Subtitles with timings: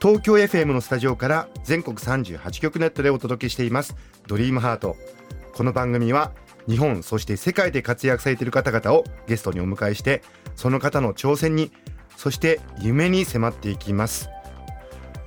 [0.00, 3.94] 東京 FM のスタジオから全国38局ネットでお届けしています。
[4.26, 4.96] ドリームハート。
[5.52, 6.32] この番組は
[6.66, 10.22] 日本そして世界で活躍されている方々をゲストにお迎えして
[10.56, 11.70] その方の挑戦に
[12.16, 14.30] そして夢に迫っていきます。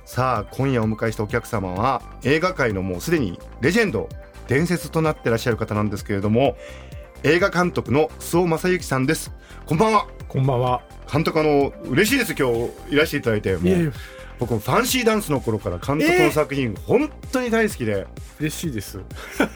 [0.06, 4.08] さあ今夜お迎えしたお客様は映画界のもうすでにレジェンド
[4.48, 6.56] 伝説となってらっしゃる方なんですけれども
[7.22, 9.30] 映画監督の周尾正幸さんです。
[9.66, 10.08] こんばんは。
[10.26, 10.82] こんばんは。
[11.10, 13.56] 監督あの嬉しいです今日いらしていただいて。
[13.56, 18.06] もいえいうえ、僕もファンシーダンスの頃から監督の作品、本当に大好きで
[18.40, 18.98] 嬉しいです。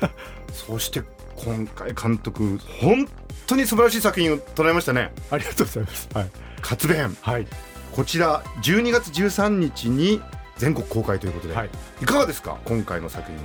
[0.53, 1.03] そして
[1.37, 3.09] 今回監督本
[3.47, 6.09] 当に素晴らしい作品を捉えましたねありがとうございます。
[6.15, 6.31] はい。
[6.61, 7.47] 「活弁はい。」
[7.95, 10.21] こちら12月13日に
[10.57, 11.71] 全国公開ということで、はい。
[12.03, 12.59] い、かがですか？
[12.65, 13.37] 今回の作品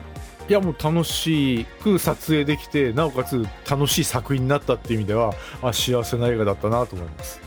[0.50, 7.40] いやもう楽しく撮影できて、なおかつ楽しい作品になったっていう意味では、あ幸せな映画だったなと思います。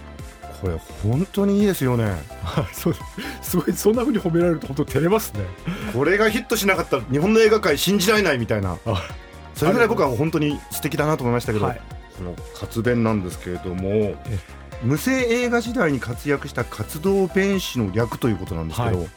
[0.60, 2.04] これ本当にいいですよね
[2.42, 2.74] はい。
[2.74, 3.00] そうで
[3.42, 3.50] す。
[3.50, 5.40] すごいそんな風に褒められると本当照れますね。
[5.92, 9.02] これがヒットしなかったら日本の映画界信じられないみたいなあ
[9.54, 11.80] それぐらい僕は本当に素敵だなと思いましたけど、はい。
[12.16, 14.14] その活弁なんですけれども
[14.82, 19.08] 無声映画時代に活躍した活動弁士の略ということなんですけど、はい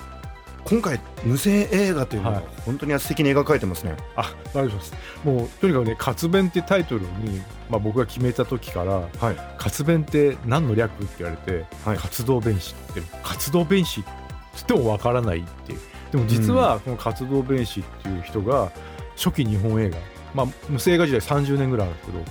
[0.65, 4.93] 今回無声映画というのははい本当に素敵に描かれてますね、あ、大丈夫です。
[5.23, 11.03] もうとにかくね、活弁ってタイトルに、まあ僕が決めた時から、はい活弁って何の略？
[11.03, 14.09] って言われて、はい活動弁士って活動弁士って
[14.55, 15.79] 言ってもわからないっていう。
[16.11, 18.71] でも実はこの活動弁士っていう人が
[19.15, 19.97] 初期日本映画、
[20.33, 22.23] まあ、無声映画時代30年ぐらいあるけど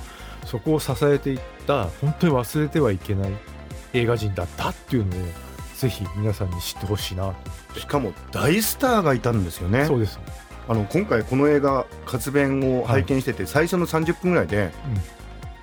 [0.44, 3.32] そこを支えていった本当に忘れてはいけない
[3.92, 5.20] 映画人だったっていうのを
[5.76, 7.32] ぜひ皆さんに知ってほしいな
[7.76, 9.84] しかも大スターがいたんですよね。
[9.84, 10.18] そうです、
[10.66, 14.72] あの今回この映画「活弁」を拝見してて、最初の30分ぐらいで、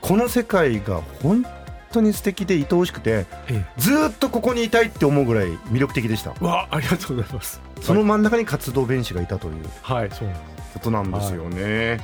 [0.07, 1.43] この世界が本
[1.91, 6.35] 当に素敵で愛おしくてえずーっとここにいたいって思うぐらい魅力的でした。
[6.39, 7.59] え、わありがとうございます。
[7.81, 12.01] その真ん中に活動弁士がいたというはいことなんですよね。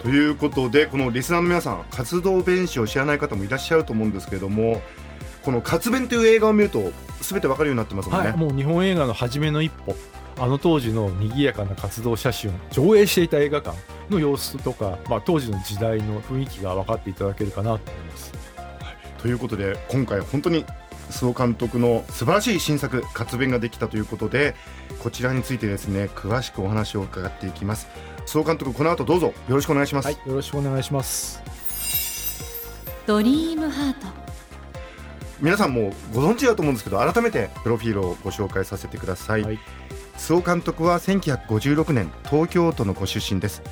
[0.00, 4.80] ということでこのリスナーの皆さん活動弁士を知らない方もいらっしゃると思うんですけれども
[5.42, 8.28] この「活弁」という映画を見ると全てわかるようになってますもんね。
[8.28, 9.96] はい、もう日本映画の初めの一歩
[10.38, 13.76] あの当時の賑やかな活動写真を上映していた映画館
[14.10, 18.32] の様子とか、まあ、当時の時代の雰囲気が分かっていただけるかなと思います。
[19.18, 20.64] ということで今回本当に
[21.10, 24.54] 周尾監督の素晴らしい新作「活弁」ができたということで
[25.02, 27.88] こちらについてですね詳しくお話を伺っていきます。
[28.26, 29.26] 周尾監督この後どうぞ。
[29.48, 30.06] よろしくお願いします。
[30.06, 31.42] はいよろしくお願いします。
[33.06, 34.06] ドリームハート。
[35.40, 39.58] 皆さんもご存知だと思うんですけど改めてプロフィールをご紹介させてください、はい。
[40.16, 43.62] 周尾監督は1956年東京都のご出身です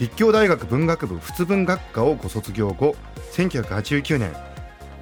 [0.00, 2.96] 立教大学文学部仏文学科をご卒業後
[3.32, 4.34] 1989年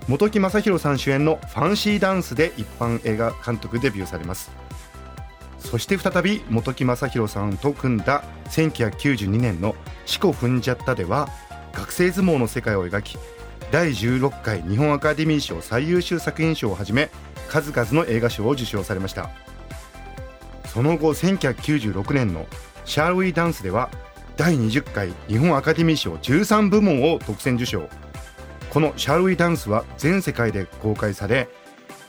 [0.09, 4.51] 本木正宏さん主演の「ファンシーダンス」で一般映画監督デビューされます。
[5.59, 11.29] そして再び本木正宏さんと組んだ1992年の「四股踏んじゃった」では
[11.73, 13.17] 学生相撲の世界を描き
[13.71, 17.11] 第16回日本アカデミー賞最優秀作品賞をはじめ
[17.49, 19.31] 数々の映画賞を受賞されました。
[20.67, 22.47] その後1996年の
[22.85, 23.89] 「シャーウィーダンス」では
[24.43, 27.89] 第20回日本アカデミー賞13部門を独占受賞。
[28.71, 31.49] この「シャーウィダンス」は全世界で公開され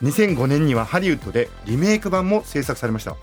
[0.02, 3.14] 2005年にはハリウッドでリメイク版も制作されました、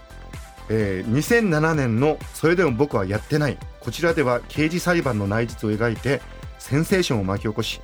[0.70, 6.22] えー2007年の「それでも僕はやってない」こちらでは刑事裁判の内実を描いて
[6.58, 7.82] センセーションを巻き起こし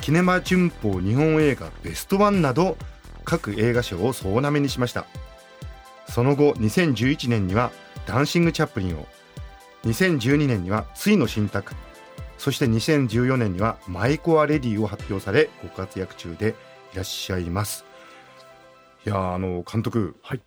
[0.00, 2.78] キネマ旬報日本映画ベストワンなど
[3.26, 5.04] 各映画賞を総なめにしました。
[6.08, 7.70] その後2011年には
[8.06, 9.06] ダンシング・チャップリンを
[9.84, 11.74] 2012年にはついの新作
[12.40, 16.54] そして2014年にはマイコア・レディを発表されご活躍中で
[16.94, 17.84] いらっしゃいます。
[19.04, 20.40] いやーあの監督、はい。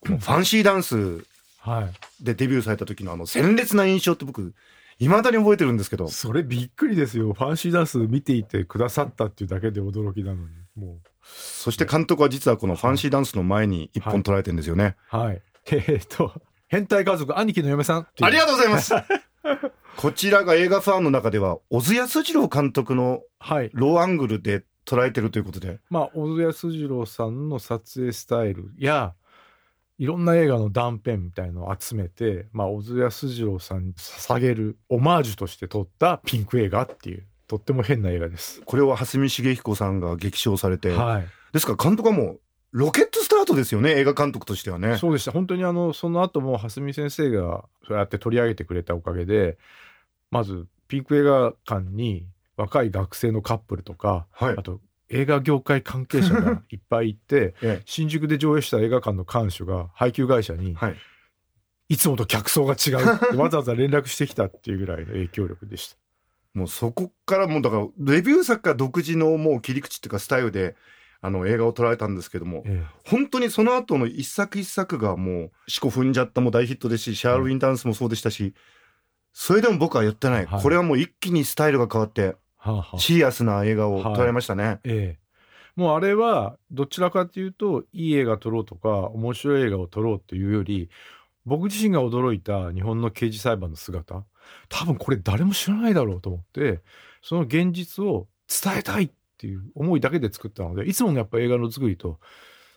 [0.00, 1.24] このファンシーダンス
[1.58, 2.24] はい。
[2.24, 4.54] でデビューされた時のあの鮮烈な印象って僕
[4.98, 6.08] いまだに覚えてるんですけど。
[6.08, 7.34] それびっくりですよ。
[7.34, 10.48] ファンシーダンス見ていてくださったっていうだけで驚きなのに。
[10.76, 15.42] もそして監督は実はこのファンシーダンスの前に一本取られてるんですよね、うはい。
[15.70, 16.40] えーっと
[16.74, 18.08] 変態家族兄貴の嫁さん。
[18.20, 18.92] ありがとうございます。
[19.96, 23.70] こちらが映画ファンの中では小津安二郎監督のはい。
[23.74, 25.78] ローアングルで捉えてるということで。
[25.88, 29.14] まあ小津安二郎さんの撮影スタイルや
[30.00, 38.62] いろんな映画の断片みたいのを集めて、まあ、小津安二郎さんに捧げるオマージュとして撮ったピンク映画っていうとっても変な映画です。
[38.64, 42.40] これを蓮見茂彦さんが激賞されて、はい、ですから監督はもう
[42.74, 44.98] ロケットスタートですよね映画監督としてはね。
[44.98, 45.30] そうでした。
[45.30, 49.58] 本当にあのその後も蓮見先生がそうやって取り上げてくれたおかげで
[50.32, 52.26] まずピンク映画館に
[52.56, 54.54] 若い学生のカップルとかはい。
[54.58, 60.96] あと映画業界関係者が いっぱいいてえ新宿で上映した映画館の館主が配給会社にえはい。
[61.90, 62.96] いつもと客層が違う
[63.38, 65.96] わざわざ連絡してきたっていうぐらいの影響力でした。
[66.54, 70.74] もうそこからもうだからレビュー作家独自のもう切り口っていうかスタイルで
[71.24, 78.54] あの映画を捉えたんですけどもえ本当にその後の一作一作がもう「四股踏んじゃった」も大ヒットですし「シャールウィン・ダンス」もそうでしたし
[79.32, 80.62] それでも僕は言ってない、はい。
[80.62, 82.26] これはもう一気にスタイルが変わってえ
[82.56, 82.98] はあはあ。
[82.98, 85.18] シリアスな映画を捉えましたね、ええ。
[85.74, 90.88] もうあれはどちらかというといい映画撮ろうとか面白い映画を撮ろうっていうより
[91.44, 94.24] 僕自身が驚いた日本の刑事裁判の姿。
[94.68, 96.82] 多分これ誰も知らないだろうと思って
[97.22, 102.18] その現実を伝えたいっていう思いだけで作ったのでいつものやっぱ映画の作りと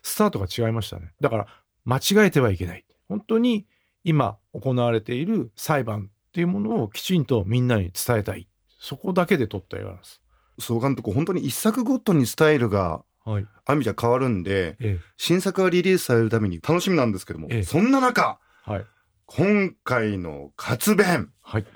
[0.02, 1.12] スタートが違いましたね。
[1.20, 1.46] だから
[1.84, 2.84] 間違えてはいけない。
[3.08, 3.66] 本当に
[4.04, 8.48] 今行われている裁判っていうものをきちんとみんなに伝えたい。
[8.78, 10.22] そこだけで撮った映画なんです。
[10.60, 13.46] 総監督本当に一作ごとにスタイルがはい。
[13.66, 17.62] ある意味じゃ変わるんでえ新作がリリースされるために楽しみなんですけども、ええ。
[17.62, 18.84] そんな中えはい。
[19.26, 21.30] 今回の活弁。
[21.42, 21.66] はい。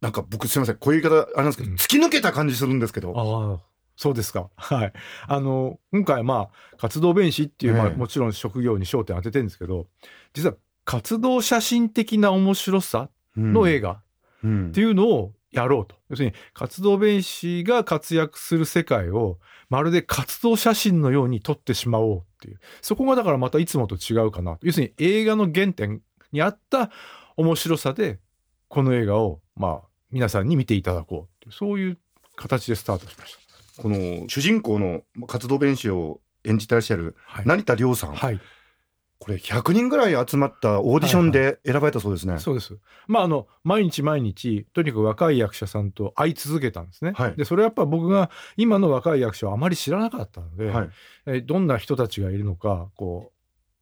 [0.00, 1.76] なんか僕すいませんこういう言い方あれなんですけど、うん。
[1.76, 3.60] 突き抜けた感じするんですけど
[3.96, 4.50] そうですか。
[4.56, 4.92] はい。
[5.26, 9.86] あの、今回はまあ、活動弁士っていう、まあ、ええもちろん職業に焦点当ててるんですけど、
[10.34, 10.54] 実は
[10.84, 14.02] 活動写真的な面白さの映画
[14.44, 15.96] うんっていうのをやろうと。
[16.10, 19.38] 要するに、活動弁士が活躍する世界を、
[19.70, 22.60] まるで活動写真のように撮ってしまおうっていう。
[22.82, 24.58] そこがだからまたいつもと違うかな。
[24.62, 26.02] 要するに映画の原点
[26.32, 26.90] にあった
[27.36, 28.20] 面白さで、
[28.68, 31.52] この映画を、まあ、皆さんに見ていただこう。
[31.52, 31.98] そういう
[32.36, 33.45] 形でスタートしました。
[33.78, 37.46] この主人公の活動弁士を演じてらっしゃるはい。
[37.46, 38.40] 成田凌さん、はい。
[39.18, 42.38] これ100人ぐらい集まったオーディションで選ばれたそうですね。
[42.38, 42.76] そうです。
[43.06, 47.12] まああの毎日毎日とにかく若い役者さんと会い続けたんですね。
[47.14, 50.90] はいでそれはやっぱ僕が今の若い役者をあまり知らなかったので、はい、
[51.26, 53.36] えーどんな人たちがいるのかこう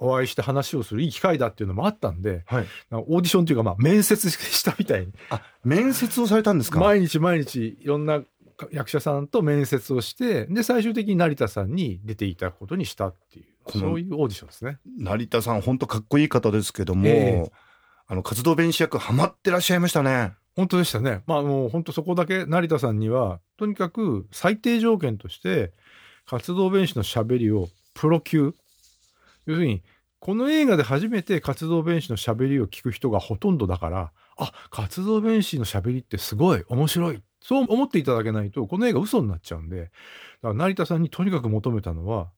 [0.06, 6.78] お会いして話をするいい機会だっていうのもあったんではい、オーディションというかまあ面接したみたいにあ面接をされたんですか？
[6.78, 8.22] 毎日毎日いろんな
[8.70, 14.78] 役者さんと面接をしてで最終的に成田さんに出ていただくことにしたっていうこのそういうオーディションですね。
[14.98, 17.52] 成田さん本当かっこいい方ですけども、ええ
[18.06, 20.34] あの活動弁士役ハマってらっしゃいましたね。
[20.56, 21.22] 本当でしたね。
[21.26, 25.72] まあもう本当そこだけ成田さんにはとにかく最低条件として
[26.26, 28.54] 活動弁士のしゃべりをプロ級
[29.46, 29.82] 要するに
[30.20, 39.90] この映画で初めて活動弁士のしゃべりを聞く人がほとんどだからあ活動弁士のしゃべりってすごい面白いそう思っていただけないとこの映画嘘になっちゃうんでだか
[40.48, 42.30] ら成田さんにとにかく求めたのは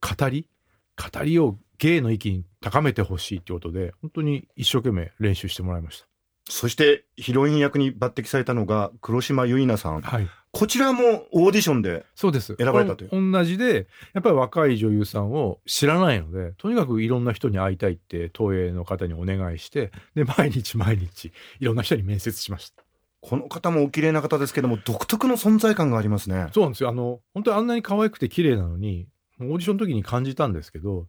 [0.00, 0.48] 語り
[0.96, 6.06] 語りを芸の域に高めてほしいってことで本当に一生懸命練習してもらいました。
[6.48, 10.00] そしてヒロイン役に抜擢されたのが黒島結菜さん。
[10.00, 12.56] はいこちらもオーディションでそうです。
[12.56, 22.81] 選ばれたという同じで、やっぱり若い女優さんを知らないので、とにかくいろんな人に会いたいって、東映の方にお願いして、で、毎日毎日、いろんな人に面接しました。
[23.22, 26.48] この方もお綺麗な方ですけども独特の存在感がありますね。
[26.52, 26.88] そうなんですよ。
[26.88, 29.06] あの、本当にあんなに可愛くて綺麗なのに、
[29.40, 31.06] オーディションの時に感じたんですけど、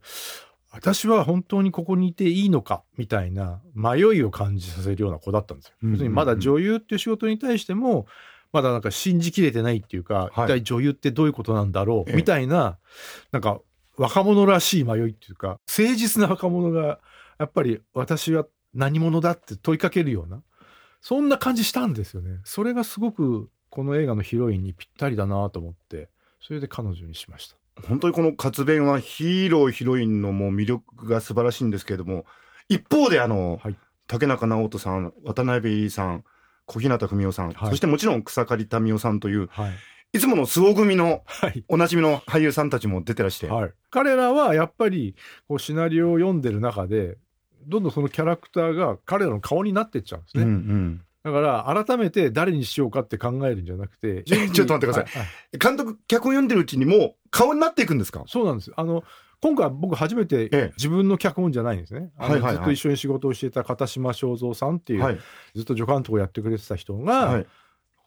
[0.71, 5.73] 私は本当にここにいていいのかみたいな迷いを感じさせるような子だったんですよ。
[5.81, 8.05] うんうんうんにまだ女優っていう仕事に対しても、
[8.51, 12.77] まだなんか信じきれてないっていうか、はい一体女優ってどういうことなんだろええうみたいな、
[13.31, 13.59] なんか
[13.97, 16.99] 若者らしい迷いっていうか、誠実な若者が、
[17.39, 20.43] やっぱり私は何者だって問いかけるような、
[21.03, 22.39] そんな感じしたんですよね。
[22.45, 26.09] それがすごくこの映画のヒロインにぴったりだなと思って、
[26.41, 27.57] それで彼女にしました。
[27.87, 32.25] 本当にこの活弁はヒーローヒロインのもう魅力が素晴らしいんですけれども
[32.69, 36.25] 一方であの、はい竹中直人さん渡辺入さん
[36.65, 39.71] 小日向文世さん、はいそしてもちろん草刈民生さんというはい。
[40.11, 41.63] いつもの凄組のはい。
[41.67, 45.15] おなじみの俳優さんたちも出てらして、はい、彼らはやっぱり
[45.47, 47.17] こうシナリオを読んでる中で
[47.67, 51.01] どんどんそのキャラクターが彼らの顔になってっちゃうんですね、うんうん。
[51.23, 55.05] だから改めて誰にしようかって考えるんじゃなくてちょっと待ってください。
[55.05, 55.25] はは
[55.59, 58.23] 監督脚本読んでるうちにもう顔になっていくんですか？
[58.27, 59.03] そうなんですあの
[59.41, 60.71] 今回僕初めてええ。
[60.77, 62.55] 自分の脚本じゃないんですね、あのはいはいはい。
[62.55, 65.19] ずっと一緒に仕事をしていた片島正三さんっていう、はい。
[65.55, 67.47] ずっと助監督をやってくれてた人が、はい。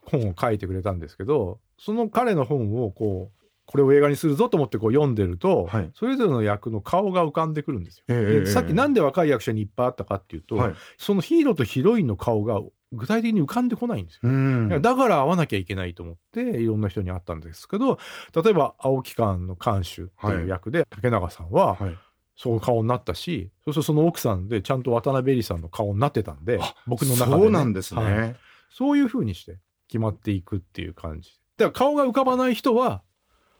[0.08, 5.90] 本を書いてくれたんですけどその彼の本をこうこれを映画にするぞと思ってこう読んでると、はい。
[5.94, 8.04] それぞれの役の顔が浮かんでくるんですよ。
[8.08, 10.74] ええでさっきなんで若い役者にいっぱいあったかっていうと、はい。
[10.98, 12.60] そのヒーローとヒロインの顔が
[12.92, 14.80] 具体的に浮かんでこないんですよ。
[14.80, 17.98] だから会わなきゃいけないと思っていろんな人に会ったんですけど
[18.34, 21.98] 例えば青木館の監修っていう役で、竹中さんははい。
[22.38, 28.36] そういう顔になったしそうするとその奥さんでちゃんと渡辺恵里さんの顔になってたんであ僕の中で、ね、そうなんですね、はい。
[28.70, 29.58] そういう風にして
[29.88, 31.30] 決まっていくっていう感じ。
[31.56, 33.02] だから顔が浮かばない人は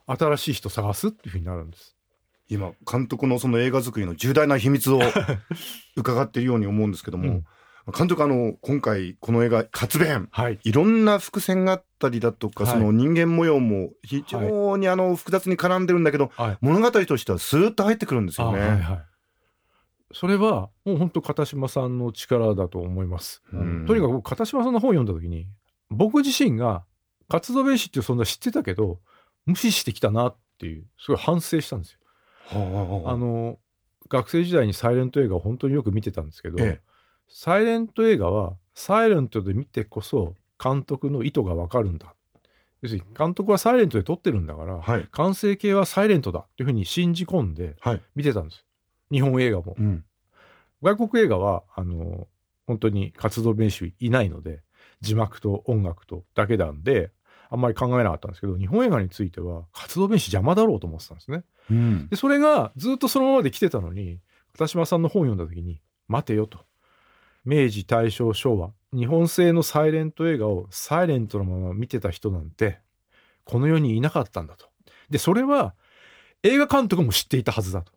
[0.07, 1.95] 新しい人探すっていう風になるんです。
[2.49, 5.01] 今監督のその映画作りの重大な秘密を
[5.97, 7.45] 伺っているように思うんですけども、うん。
[7.95, 10.29] 監督あの今回この映画「活弁。
[10.31, 12.73] はい」いろんな伏線があったりだとか、はい。
[12.73, 16.57] その人間模様も非常にあの複雑に絡んでるんだけど、はい。
[16.61, 18.59] 物語としてはスーッと入ってくるんですよね。
[18.61, 19.05] あはいはい。
[20.13, 23.85] それはもう本当片島さんの力だと思います、うん。
[23.85, 25.47] とにかく僕片島さんの本を読んだ時に
[25.89, 26.85] 僕自身が
[27.27, 28.99] 活動弁士っていう存在知ってたけど
[29.47, 31.99] 無視してきたなっていうすごい反省したんですよ。
[32.45, 33.11] はあ。
[33.11, 33.57] あの
[34.09, 36.81] 学生時代にサイレント映画を本当によく見てたんですけど、ええ。
[37.27, 42.13] サイレント映画はサイレントで見てこそ監督の意図がわかるんだ。
[42.81, 45.07] 要するに監督はサイレントで撮ってるんだから、はい。
[45.11, 48.65] 完成形はサイレントだっていうふうに信じ込んではい、見てたんです。
[49.11, 49.75] 日本映画も。
[49.77, 50.05] うん。
[50.81, 52.27] 外国映画はあの
[52.65, 54.61] 本当に活動弁士いないので
[55.01, 57.11] 字幕と音楽とだけなんで
[57.49, 61.43] あんまり考えなかったんですけど日本映画については活動弁士邪魔だろうと思ってたんですね。
[61.69, 62.07] うん。
[62.09, 64.19] でそれがずっとそのままで来てたのに
[64.53, 66.59] 片島さんの本を読んだ時に待てよと。
[67.45, 72.79] 明治大正昭和日本製のサイレント映画をサイレントのまま見てた人なんて
[73.45, 74.67] この世にいなかったんだと。
[75.09, 75.73] でそれは
[76.43, 77.93] 映画監督も知っていたはずだと。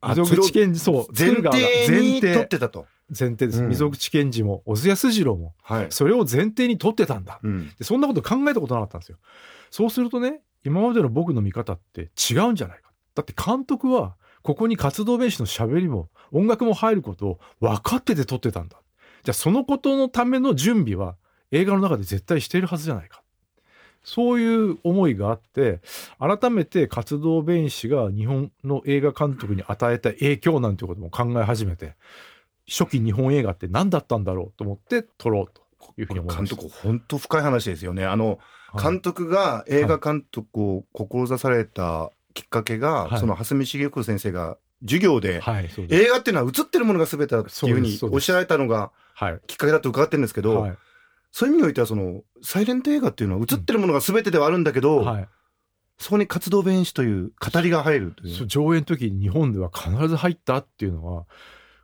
[0.00, 2.86] あ溝口健二そう前提に撮ってたと。
[3.18, 3.68] 前提です、うん。
[3.68, 5.86] 溝口健二も小津安二郎もはい。
[5.90, 7.40] それを前提に撮ってたんだ。
[7.42, 7.68] うん。
[7.78, 9.18] でそんなこと考えたことなかったんですよ。
[9.70, 12.90] そうするとね今までの僕の見方って違うんじゃないか。
[13.14, 18.78] だって監督はここに活動弁士の喋りも音楽も入ることを分かってて撮ってたんだ。
[19.22, 21.16] じゃあそのことのための準備は
[21.50, 23.22] 映画の中で絶対しているはずじゃないか。
[24.02, 25.80] そういう思いがあって
[26.18, 31.96] 改めて活動弁士が日本の映画監督に与えた影響なんていうことも考え始めて
[32.70, 35.62] 初期日本映画って何だったんだろうと思って撮ろうと
[35.98, 38.04] いうふうに思いました監督本当深い話ですよね。
[38.06, 38.38] あのはい
[38.80, 45.80] 監督が映画監督を志されたきっかけが、はいその蓮見茂子先生が授業で、はい、です。
[45.88, 49.40] 映画っていうのは映ってるものが全てだっていうふうにおっしゃられたのがはい。
[49.46, 50.78] きっかけだと伺ってるんですけど、はい。
[51.32, 55.28] そういう意味においてはそのサイレント映画っていうのは映ってるものが全てではあるんだけど、はい。
[55.98, 61.26] そこに活動弁士という語りが入るという上演の時に日本では必ず入ったっていうのは、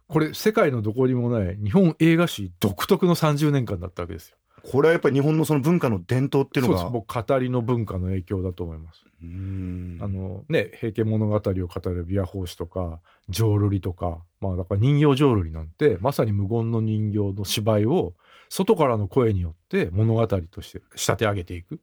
[0.09, 4.37] これ世界のどこにもない日本映画史独特の30年間だったわけですよ。
[4.63, 6.93] これはやっぱり日本のその文化の伝統っていうのがそうです。
[6.93, 9.05] 僕語りの文化の影響だと思います。
[9.23, 11.67] あのね、平家物語を語る
[12.07, 18.15] 琵琶法師とか、浄瑠璃とか、まあだから人形浄瑠璃なんて、まさに無言の人形の芝居を
[18.49, 21.81] 外からの声によって物語として仕立て上げていく。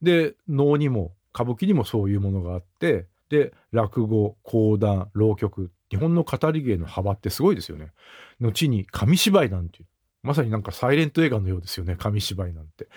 [0.00, 7.92] で、能にも歌舞伎にもそういうものがあって、で、落語、講談、浪曲、日本の語り芸の幅ってすごいですよね。
[8.40, 9.86] 後に紙芝居なんていう。
[10.22, 12.88] まさになんかサイレント映画のようですよね、紙芝居なんて。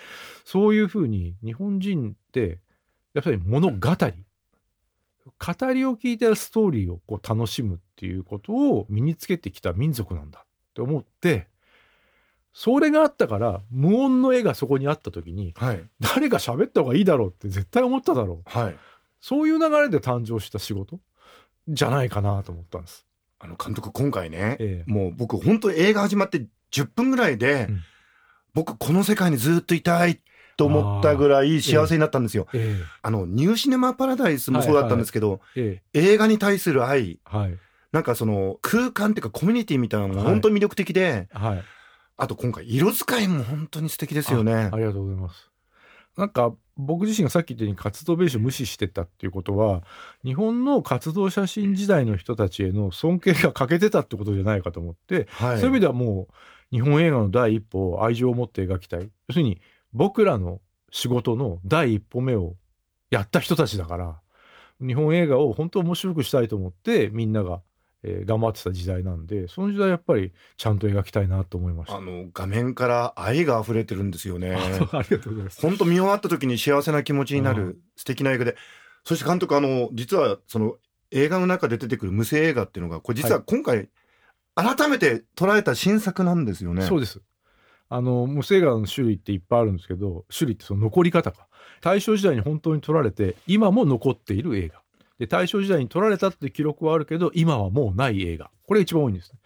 [0.44, 2.58] そういうふうに日本人って、
[3.14, 10.42] やっぱり物語、語りを聞いてストーリーをこう楽しむっていうことを身につけてきた民族なんだっ
[10.74, 11.46] て思って、
[12.52, 18.50] それがあったから無音の絵がそこにあった時にはい誰か喋った方がいいだろうって絶対思っただろう。
[18.50, 18.76] はい
[19.20, 20.98] そういう流れで誕生した仕事
[21.70, 23.06] じゃないかなと思ったんです。
[23.38, 27.82] あの監督今回ね、ええもう僕本当映画始まって10分ぐらいで、うん
[28.52, 30.20] 僕この世界にずっといたい
[30.56, 32.48] と思ったぐらい幸せになったんですよ。
[32.52, 37.58] えあのニューシネマパラダイスもそうだったんですけど、ええ映画に対する愛えはい。
[37.92, 41.64] なんかその空間っていうかコミュニティみたいなのもはい本当に魅力的で、はい。
[42.16, 44.76] あと今回色使いも本当に素敵ですよねあ。
[44.76, 45.49] りがとうございます。
[46.16, 49.82] なんか僕自身がさっき言ったように活動ベースを無視してたっていうことは
[50.24, 55.58] 日本の活動写真時代の人たちへの尊敬が欠けてたってことじゃないかと思って、はい。
[55.58, 56.34] そういう意味ではもう
[56.70, 59.60] 日本映画の第一歩を愛情を持って描きたい要するに
[59.92, 62.54] 僕らの仕事の第一歩目を
[63.10, 64.20] やった人たちだから
[64.80, 67.60] 日本映画を本当面白くしたいと思ってみんなが、
[68.02, 71.98] えー頑張ってた時代なんでその時代やっぱりちゃんと描きたいなと思いました。
[71.98, 74.54] あの画面から愛が溢れてるんですよね。
[74.92, 75.60] ありがとうございます。
[75.60, 78.56] 本当見終わった時に幸せな気持ちになる素敵な映画で、
[79.04, 80.76] そして監督あの実はその
[81.10, 83.88] 映画の中で出てくる無声映画っていうのがこれ実は今回
[84.54, 86.82] 改めて捉えた新作なんですよね。
[86.82, 87.20] そうです。
[87.92, 91.48] あの無声映画の種類っていっぱいあるんですけど種類ってその残り方か
[91.80, 94.80] 大正時代に本当に撮られて今も残っている映画
[95.20, 98.50] で大正時代に撮られたって記録はあるけど今はもうない映画。
[98.66, 99.38] これが一番多いんですね。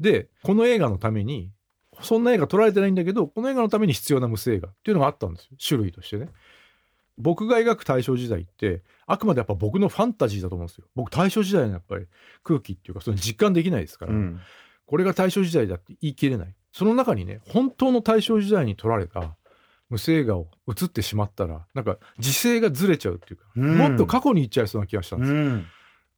[0.00, 1.52] でこの映画のために
[2.02, 5.56] そんな映画撮られてないんだけどこの映画のために必要な無声映画っていうのがあったんですよ。
[5.64, 6.30] 種類としてね。
[7.16, 10.86] 僕が描く大正時代ってあくまでやっぱ僕のファンタジーだと思うんですよ。
[10.96, 12.06] 僕大正時代のやっぱり
[12.42, 14.40] 空気っていうかその実感できないですから、うん。
[14.86, 16.54] これが大正時代だって言い切れない。
[16.72, 19.36] その中にね本当の大正時代に撮られた
[19.90, 23.76] 無声映画を映ってしまったらなんか時勢がずれちゃうっていうか、うん。
[23.76, 25.66] もっと過去に行っちゃいそうな気がしたんですよ、うん。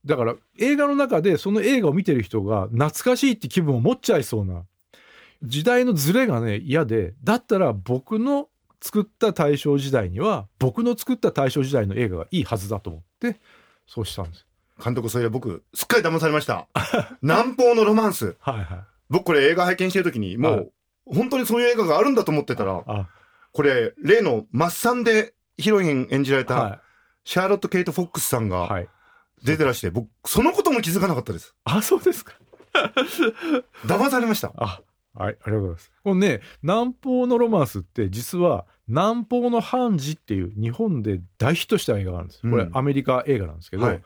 [0.04, 4.64] だから映画の中でその映画を見てる人が懐かしいって気分を持っちゃいそうな
[5.42, 8.48] 時代のズレがね嫌でだったら僕の
[8.80, 13.40] 作った大正時代には僕の作った大正時代の映画がいいはずだと思って
[13.86, 14.46] そうしたんです
[14.82, 16.66] 監督そういや僕すっかり騙されました。
[17.22, 18.36] 南方のロマンス。
[18.40, 18.66] はいはい。
[19.08, 20.70] 僕これ映画拝見してる時にもう、はい。
[21.06, 23.08] 本当にそういう映画があるんだと思ってたらあ
[23.52, 26.80] これ例のマッサンでヒロイン演じられたは
[27.24, 28.88] シャーロット・ケイト・フォックスさんいがはい。
[29.44, 31.54] 出てらして僕そのことも気づかなかったです。
[31.64, 32.34] あそうですか。
[33.86, 34.52] 騙されました。
[34.56, 34.80] あ
[35.14, 35.92] はい、ありがとうございます。
[36.04, 42.40] このね、南方のロマンスって実は南方の判事っていう日本で大ヒットした映画があるんです。
[42.42, 44.02] これうんアメリカ映画なんですけど、はい。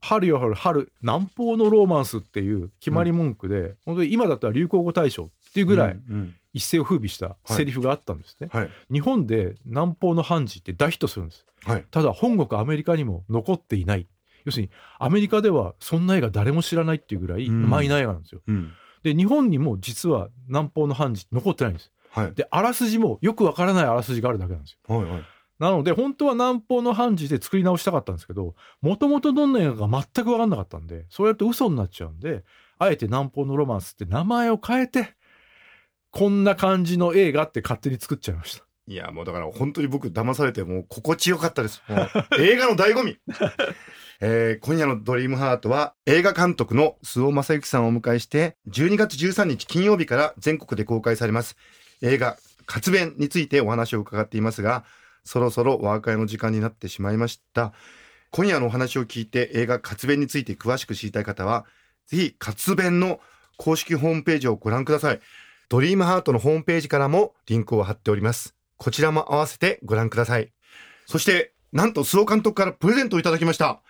[0.00, 8.48] 春よ春、春、南方のロマンスっていう決まり文句で、本当に今だったら流行語大賞っていうぐらいうん一世を風靡したセリフがあったんですね。
[8.50, 11.46] はい日本で南方の判事って大ヒットするんです。
[11.64, 14.06] はいただ本国アメリカにも残っていない。
[14.44, 18.40] 要するにアメリカではそんな映画誰も知らないっていうぐらいうんマイナー映画なんですよ。
[18.46, 21.92] うんで日本にも実は南方の判事残ってないんです。
[22.10, 24.96] はいであらすじもよくわからないあらすじがあるだけなんですよ。
[24.96, 25.22] はいはい
[25.58, 32.44] なので本当は南方の判事で作り直したかったんですけどもともとどんな映画か全く分かんなかったんでそうやって嘘になっちゃうんで
[32.78, 35.16] あえて南方のロマンスって名前を変えて
[36.10, 38.64] こんな感じの映画って勝手に作っちゃいました。
[38.88, 41.82] いやもうだから本当に僕騙されてもう心地よかったです。
[42.38, 43.18] 映画の醍醐味。
[44.20, 51.56] えー今夜のドリームハートは映画監督の周尾正幸さんをお迎えして12月13日金曜日から全国で公開されます。
[52.00, 54.84] 映画活弁についてお話を伺っていますが
[55.24, 57.74] そろそろお別れの時間になってしまいました。
[58.30, 61.66] 今夜のお話を聞いて映画活弁について詳しく知りたい方は
[62.06, 63.20] ぜひ活弁の
[63.58, 65.20] 公式ホームページをご覧ください。
[65.68, 68.54] ドリームハートのホームページからもリンクを貼っております。
[68.78, 70.52] こちらも合わせてご覧ください。
[71.06, 73.82] そしてなんと須尾監督からプレゼントをいただきました。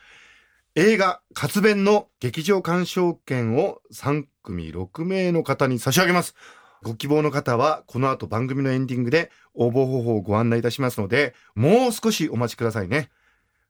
[0.74, 6.34] 映画活弁の劇場鑑賞券を3組6名の方に差し上げます。
[6.82, 13.10] ご希望の方はこの後番組のエンディングで応募方法をご案内いたしますのでもう少しお待ちくださいね。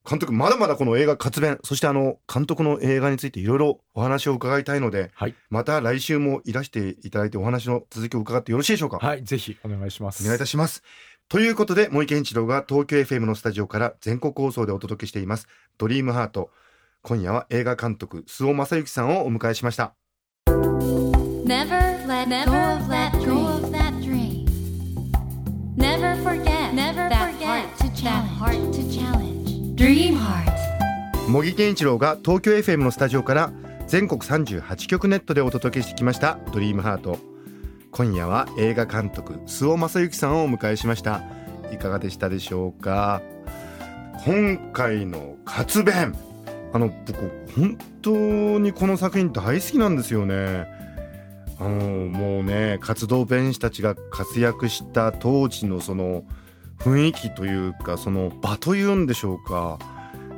[0.09, 8.99] 監督まだまだこの映画活弁そしてあの監督の映画についていろいろお話を伺いたいので、はいまた来週もいらしていただいてお話の続きを伺ってよろしいでしょうか？
[8.99, 10.23] はいぜひお願いします。
[10.23, 10.83] お願いいたします。
[11.29, 16.51] ということで、森健一郎が東京 FM のスタジオから全国放送でお届けしています、ドリームハート。
[17.03, 19.95] 今夜は映画監督、周尾正幸さんをお迎えしました。
[20.47, 24.47] Never let go of that dream.
[25.77, 26.97] Never forget that
[28.39, 29.18] heart to challenge.
[31.29, 33.53] 茂木健一郎が東京 FM のスタジオから
[33.87, 37.19] 全国38局ネットでお届けしてきました、ドリームハート。
[37.91, 41.23] 今夜は映画監督、周尾正幸さんをお迎えしました。
[41.71, 43.21] いかがでしたでしょうか？
[44.25, 46.15] 今回の活弁。
[46.73, 48.11] あの、僕、本当
[48.59, 50.67] にこの作品大好きなんですよね。
[51.61, 56.25] あの、もうね、活動弁士たちが活躍した当時のその
[56.79, 59.79] 雰囲気というか、その場というんでしょうか。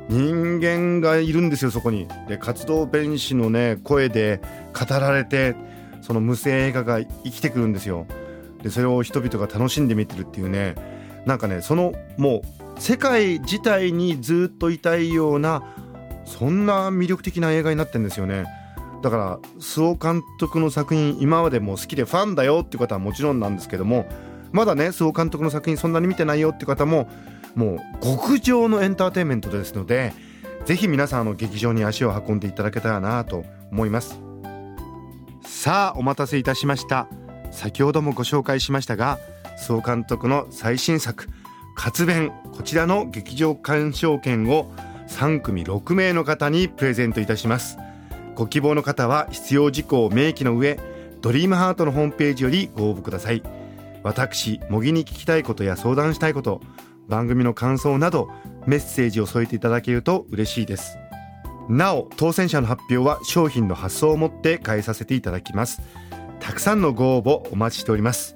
[0.09, 2.07] 人間がいるんですよ、そこに。
[2.27, 4.41] で、活動弁士のね、声で
[4.77, 5.55] 語られて、
[6.01, 8.05] その無声映画が生きてくるんですよ。
[8.63, 10.75] で、それを人々が楽しんで見てるっていうね、
[11.25, 12.41] なんかね、その、も
[12.77, 15.63] う、世界自体にずっといたいような、
[16.25, 18.45] そんな魅力的な映画になってるんですよね。
[19.01, 24.07] だから、周尾監督の作品、今までも好きでファンだよっていう方はもちろんなんですけども、
[24.51, 27.09] まだね、周尾監督の作品そんなに見てないよって方も、
[27.55, 30.13] もう極上のエンターテインメントですので
[30.65, 34.19] ぜひ皆さんあの劇場に足を運んでいただけたらなと思います。
[35.43, 37.07] さあお待たせいたしました。
[37.51, 39.19] 先ほどもご紹介しましたが
[39.57, 41.27] 総監督の最新作
[41.75, 44.71] 「活弁」こちらの劇場鑑賞券を
[45.07, 47.77] 3組6名の方にプレゼントいたします。
[48.35, 50.79] ご希望の方は必要事項を明記の上
[51.21, 53.43] ドリームハートのホームページよりご応募ください。
[54.03, 56.61] 私模擬に聞きたいことや相談したいこと
[57.07, 58.29] 番組の感想など
[58.65, 60.97] メッセージを添えていただけると嬉しいです。
[61.69, 65.81] なお当選者の発表は商品の発送をもって返させていただきます。
[66.39, 68.35] たくさんのご応募お待ちしております。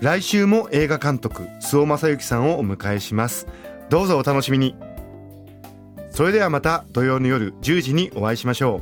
[0.00, 3.46] 来週も映画監督周尾正幸さんをお迎えします。
[3.88, 4.74] どうぞお楽しみに。
[6.10, 8.80] それではまた土曜の夜10時にお会いしましょう。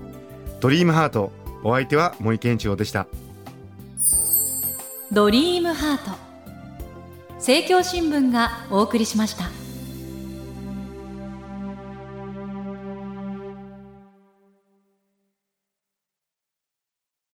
[0.61, 1.33] ドリームハート
[1.64, 3.07] お相手は森健一郎でした。
[5.11, 6.28] ドリームハート。
[7.48, 9.58] 政教新聞がお送りしました。